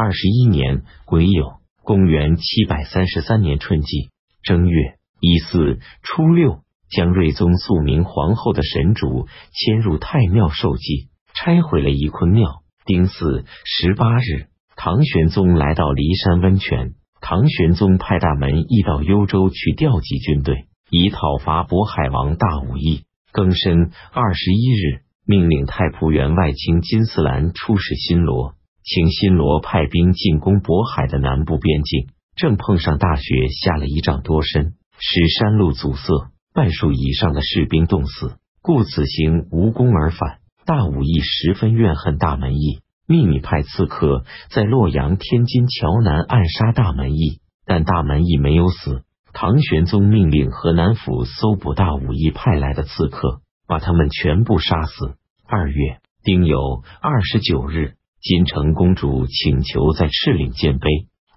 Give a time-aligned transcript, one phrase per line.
[0.00, 4.10] 二十一年癸酉，公元七百三十三年春季
[4.44, 12.62] 正月一四初六，将睿宗肃明皇后的神主迁入太庙受祭，拆毁了仪坤庙。
[12.84, 16.94] 丁巳十八日，唐玄宗来到骊山温泉。
[17.20, 23.02] 唐玄宗派大门驿到幽州去调集军队，以讨伐渤海王大武义。
[23.32, 28.54] 庚申二十一日，命令太仆员外卿金丝兰出使新罗，
[28.88, 32.08] 请新罗派兵进攻渤海的南部边境。
[32.36, 40.38] 正碰上大雪，下了一丈多深，使山路阻塞，半数以上的士兵冻死，故此行无功而返。
[40.64, 42.80] 大武义十分怨恨大门义。
[43.06, 49.02] 秘密派刺客在洛阳、天津桥南暗杀大门义，但大门义没有死。
[49.34, 55.16] 唐玄宗命令河南府搜捕大武义派来的刺客，把他们全部杀死。
[55.46, 60.88] 二月丁酉二十九日，金城公主请求在赤岭建碑，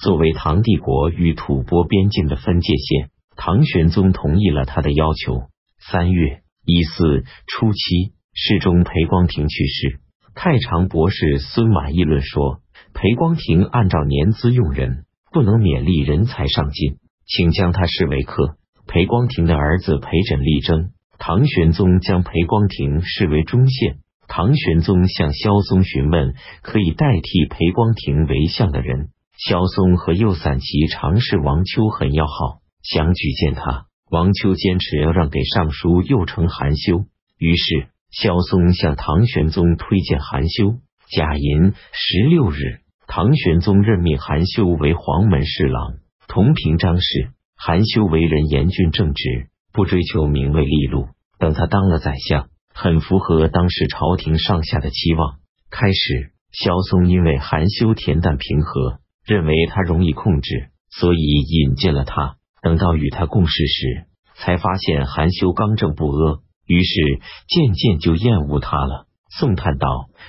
[0.00, 3.10] 作为唐帝国与吐蕃边境的分界线。
[3.36, 5.48] 唐玄宗同意了他的要求。
[5.90, 10.00] 三月一四初七，世宗裴光庭去世。
[10.34, 12.60] 太常博士孙婉议论说
[12.94, 23.98] ：“裴光庭按照年资用人，不能勉励人才上进，请将他视为客。”裴光庭的儿子裴枕力争，唐玄宗将裴光庭视为中宪。
[24.28, 33.86] 唐玄宗向萧嵩询问可以代替裴光庭为相的人，萧嵩和右散骑常侍王秋很要好，想举荐他。
[34.10, 37.06] 王秋坚持要让给尚书右丞韩休，
[37.38, 37.88] 于是。
[38.10, 40.76] 萧嵩向唐玄宗推荐韩休。
[41.14, 47.32] 甲寅十六日，唐玄宗任命韩修为黄门侍郎、同平章事。
[47.54, 51.08] 韩修为人严峻正直，不追求名位利禄。
[51.38, 52.48] 等他当了宰相，
[52.80, 55.38] 很符合当时朝廷上下的期望。
[55.68, 62.36] 开始，萧嵩因为含羞恬淡平和，认为他容易控制，所以引荐了他。
[62.62, 64.06] 等到与他共事时，
[64.36, 66.38] 才发现含羞刚正不阿。
[66.68, 69.08] 于是渐渐就厌恶他了。
[69.28, 69.88] 宋叹道：“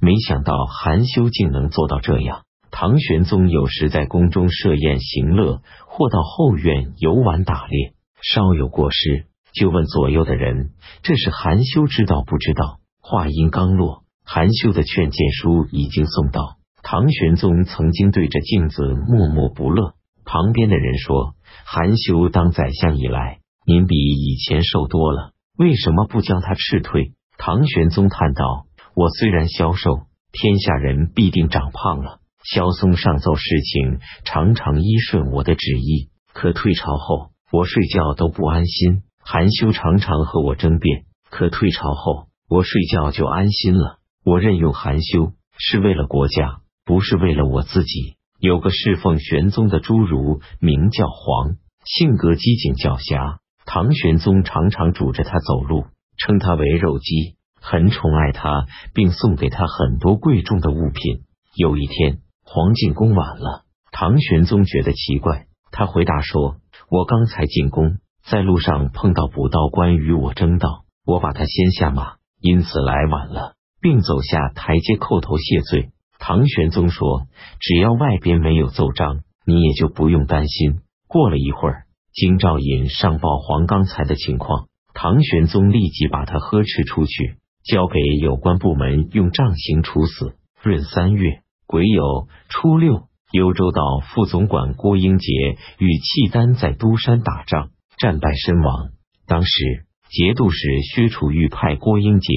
[0.00, 7.92] 没想到含羞竟能做到这样。”唐玄宗有时在宫中设宴行乐，或到后院游玩打猎，
[8.22, 10.70] 稍有过失，就问左右的人
[11.02, 16.58] ：“这是韩休知道不知道？”话音刚落，韩休的劝谏书已经送到。
[16.82, 19.94] 唐玄宗曾经对着镜子默默不乐。
[20.24, 21.34] 旁边的人说
[21.64, 27.12] ：“韩休当宰相以来，您比以前瘦多了。”为什么不将他斥退？
[27.36, 32.20] 唐玄宗叹道：“我虽然消瘦，天下人必定长胖了。
[32.44, 36.08] 萧嵩上奏事情，常常依顺我的旨意。
[36.32, 39.02] 可退朝后，我睡觉都不安心。
[39.22, 43.98] 韩休常常和我争辩，可退朝后，我睡觉就安心了。
[44.24, 48.16] 我任用韩休，是为了国家，不是为了我自己。
[48.38, 55.84] 有个侍奉玄宗的侏儒，名叫黄，性格机警狡黠。”唐玄宗常常拄着他走路，
[56.16, 61.24] 称他为肉鸡，很宠爱他，并送给他很多贵重的物品。
[61.54, 66.56] 有一天，黄进宫晚了，唐玄宗觉得奇怪，他回答说
[66.90, 77.26] ：“我刚才进宫，在路上碰到捕刀官与我争道，我把他先下马，因此来晚了，并走下台阶叩头谢罪。”唐玄宗说
[77.60, 81.84] ：“只要外边没有奏章，你也就不用担心。”过了一会儿。
[82.12, 90.34] 京兆尹上报黄刚才的情况，唐玄宗立即把他呵斥出去，交给有关部门用杖刑处死。
[90.60, 95.32] 闰三月癸酉初六，幽州道副总管郭英杰
[95.78, 97.70] 与契丹在都山打仗，
[98.00, 98.90] 战败身亡。
[99.26, 102.32] 当时节度使薛楚玉派郭英杰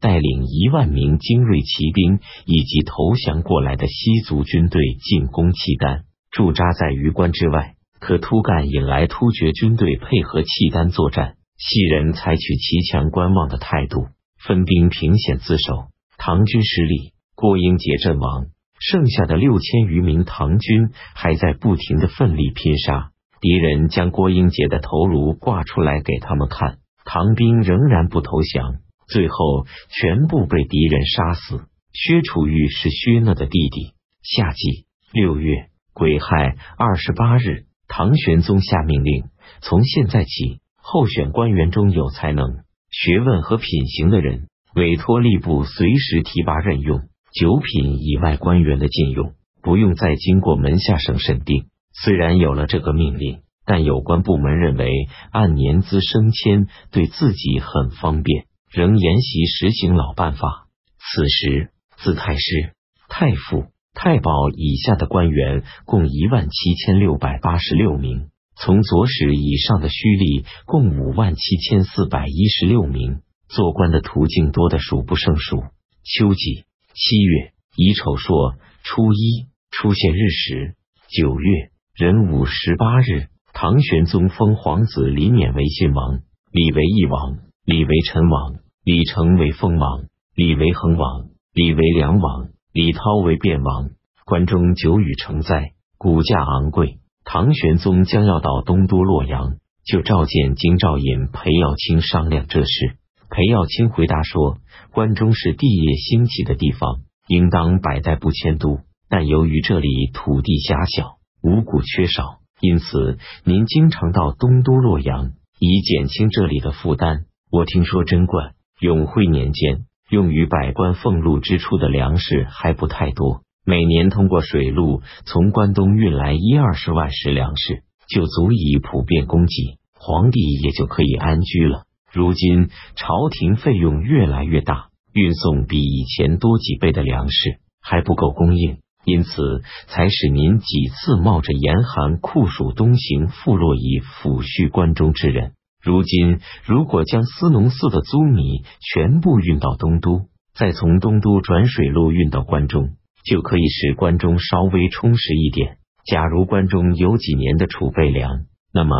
[0.00, 7.74] 带领一万名精锐骑兵以及投降过来的西族军队进攻契丹，驻扎在榆关之外。
[8.00, 14.06] 可突干引来突厥军队配合契丹作战，西人采取骑墙观望的态度，
[14.38, 15.88] 分兵凭险自守。
[16.16, 18.46] 唐军失利，郭英杰阵亡，
[18.80, 23.10] 剩下的六千余名唐军还在不停的奋力拼杀。
[23.40, 31.66] 敌人将郭英杰的头颅挂出来给他们看，唐兵仍然不投降，最后全部被敌人杀死。
[31.92, 33.94] 薛楚玉是薛讷的弟弟。
[34.22, 37.64] 夏季六月癸亥二十八日。
[37.90, 39.24] 唐玄宗下命令，
[39.62, 42.58] 从现在起，候选官员中有才能、
[42.90, 46.98] 学问和品行的人，委托吏部随时提拔任用；
[47.32, 49.32] 九品以外官员的禁用，
[49.62, 51.68] 不用再经过门下省审定。
[52.02, 60.68] 虽然有了这个命令，但有关部门认为按年资升迁对自己很方便，仍沿袭实行老办法。
[60.98, 62.74] 此时，自太师、
[63.08, 63.66] 太傅。
[63.94, 73.22] 太保以下的官员共一万七千六百八十六名，从左使以上的胥吏共五万七千四百一十六名。
[73.48, 75.64] 做官的途径多得数不胜数。
[76.04, 78.54] 秋季七月乙丑朔
[78.84, 80.76] 初一出现日时，
[81.08, 86.20] 九月壬午十八日，唐玄宗封皇子李冕为信王，
[86.52, 88.54] 李为义王，李为陈王，
[88.84, 90.04] 李成为封王，
[90.36, 93.90] 李为恒王，李为梁王，李涛为卞王。
[94.24, 96.98] 关中久雨成灾，谷价昂贵。
[97.24, 102.96] 唐玄宗将要到东都洛阳，就召见京兆尹裴耀卿商量这事。
[103.28, 104.58] 裴耀卿回答说
[104.94, 108.78] ：“关中是地业兴起的地方，应当百代不迁都。
[109.08, 117.26] 但由于这里土地狭小，五谷缺少，因此您经常到东都洛阳，以减轻这里的负担。
[117.50, 145.52] 我听说贞观、永徽年间，用于百官俸禄之处的粮食还不太多，每年通过水路从关东运来一二十万石粮食，就足以普遍供给，皇帝也就可以安居了。”如今朝廷费用越来越大，运送比以前多几倍的粮食还不够供应，因此才使您几次冒着严寒酷暑东行赴洛以抚恤关中之人。
[145.82, 152.90] 如今如果将司农寺的租米全部运到东都，再从东都转水路运到关中，
[153.24, 155.78] 就可以使关中稍微充实一点。
[156.04, 158.44] 假如关中有几年的储备粮，
[158.74, 158.94] 那么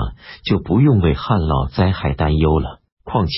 [0.44, 2.80] 就不用为旱涝灾害担忧了。
[3.04, 3.32] 况且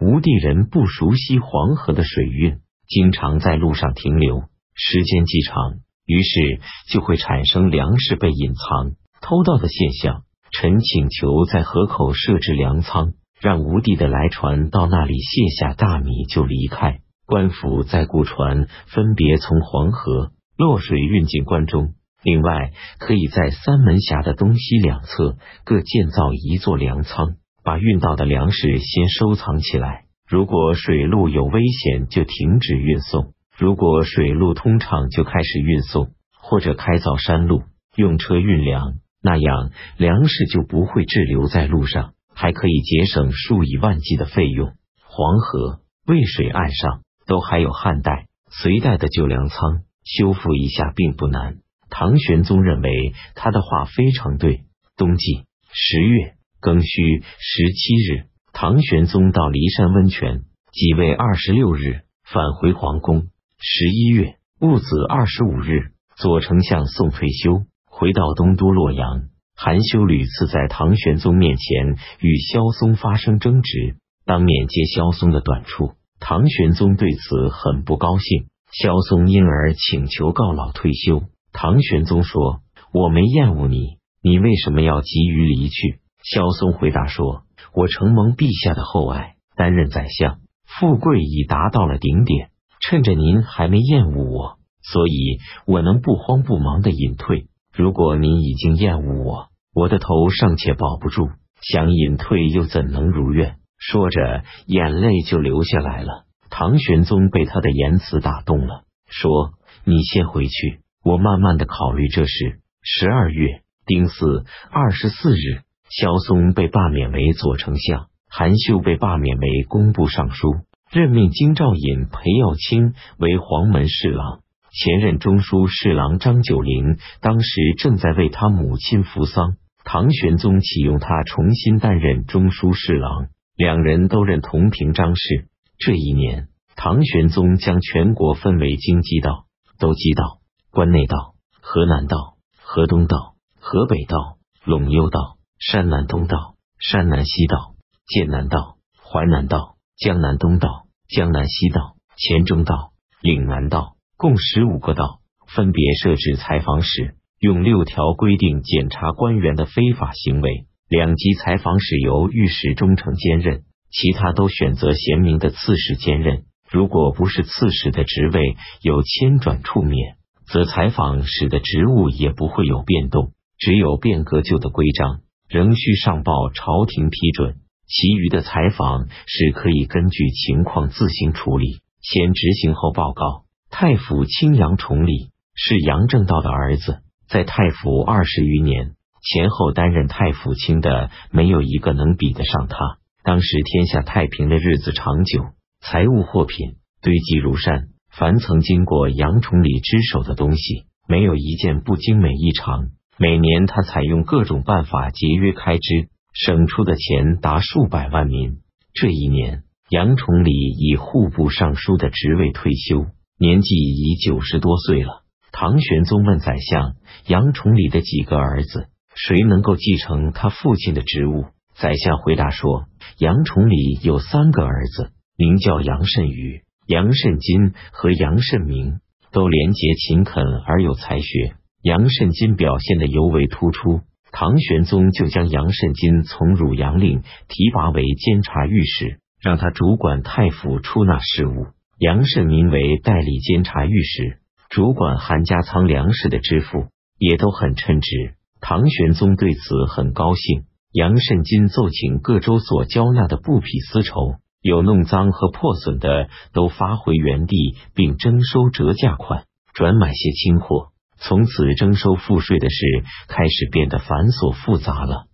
[0.00, 6.60] 吴地人不熟悉黄河的水运，经常在路上停留，时间既长，于是
[6.90, 10.22] 就会产生粮食被隐藏、偷盗的现象。
[10.52, 17.00] 臣请求在河口设置粮仓，让吴地的来船到那里卸下大米就离开。
[17.26, 21.94] 官府再雇船，分别从黄河洛水运进关中。
[22.22, 27.34] 另外，可以在三门峡的东西两侧各建造一座粮仓。
[27.64, 37.62] 把运到的粮食先收藏起来，如果水路有危险，就停止运送；如果水路通畅，就开始运送，或者开凿山路，
[37.96, 44.74] 用车运粮，那样粮食就不会滞留在路上，还可以节省数以万计的费用。
[45.02, 49.56] 黄河、渭水岸上都还有汉代、隋代的旧粮仓，
[50.04, 51.56] 修复一下并不难。
[51.88, 54.64] 唐玄宗认为他的话非常对。
[54.96, 56.34] 冬季十月。
[56.58, 60.42] 庚戌十七日，唐玄宗到骊山温泉，
[60.72, 63.28] 即位二十六日，返回皇宫。
[63.58, 69.30] 十一月戊子二十五日，左丞相宋退休，回到东都洛阳。
[69.56, 75.94] 韩休屡次在唐玄宗面前与萧嵩发生争执，当面揭萧嵩的短处。
[76.20, 81.22] 唐玄宗对此很不高兴，萧嵩因而请求告老退休。
[81.52, 82.60] 唐玄宗说
[82.92, 92.50] ：“我没厌恶你，你为什么要急于离去？”萧嵩回答说：“我承蒙陛下的厚爱，担任宰相，富贵已达到了顶点。
[92.80, 97.48] 趁着您还没厌恶我，所以我能不慌不忙的隐退。
[97.74, 101.28] 如果您已经厌恶我，我的头尚且保不住，
[101.60, 106.24] 想隐退又怎能如愿？”说着，眼泪就流下来了。
[106.48, 109.52] 唐玄宗被他的言辞打动了，说
[109.84, 115.66] ：“你先回去，我慢慢的考虑这事。”十二月丁巳二十四日。
[115.88, 120.56] 萧嵩被罢免为左丞相，韩秀被罢免为工部尚书，
[120.90, 124.40] 任命京兆尹裴耀卿为黄门侍郎。
[124.70, 135.48] 前任中书侍郎张九龄当时正在为他母亲扶丧，唐玄宗启用他重新担任中书侍郎，两人都任同平章事。
[135.78, 139.46] 这一年，唐玄宗将全国分为京畿道、
[139.78, 140.40] 都畿道、
[140.70, 145.36] 关内道、河南道、河东道、河北道、陇右道。
[145.58, 147.76] 山南东道、山南西道、
[148.06, 150.68] 剑南道、淮南道、江南东道、
[151.08, 160.66] 江南西道、黔中道、岭南道，共十五个道，分别设置采访使，用六条规定检查官员的非法行为。
[160.90, 166.44] 两级采访使由御史中丞兼任，其他都选择贤明的刺史兼任。
[166.70, 175.20] 如果不是刺史的职位有迁转处免，则采访使的职务也不会有变动，只有变革旧的规章。
[175.48, 183.44] 仍需上报朝廷批准，其余的采访是可以根据情况自行处理，先执行后报告。
[183.70, 192.76] 太府清杨崇礼是杨正道的儿子，在太府二十余年，前后担任太府卿的没有一个能比得上他。
[193.22, 195.44] 当时天下太平的日子长久，
[195.80, 202.88] 财物货品堆积如山，凡曾经过杨崇礼之手的东西，没有一件不精美异常。
[203.18, 208.58] 每年他采用各种办法节约开支，省出的钱达数百万民。
[208.92, 213.06] 这一年，杨崇礼以户部尚书的职位退休，
[213.38, 215.22] 年纪已九十多岁了。
[215.50, 221.46] 唐玄宗问宰相杨崇礼的几个儿子，谁能够继承他父亲的职务？
[221.74, 222.84] 宰相回答说
[223.16, 229.00] ：“杨崇礼有三个儿子，名叫杨慎宇、杨慎金和杨慎明，
[229.32, 231.54] 都廉洁勤恳而有才学。
[231.82, 234.00] 杨慎金表现的尤为突出，
[234.38, 241.68] 唐玄宗就将杨慎金从汝阳令提拔为监察御史，让他主管太府出纳事务。
[241.98, 244.36] 杨慎明为代理监察御史，
[244.68, 246.88] 主管韩家仓粮食的支付，
[247.18, 248.34] 也都很称职。
[248.60, 260.88] 唐玄宗对此很高兴。”杨慎金奏请各州所交纳的布匹丝绸，有弄脏和破损的，都发回原地，并征收折价款，转买些清货。
[261.18, 262.86] 从此征收赋税的事
[263.28, 265.26] 开始变得繁琐复杂了。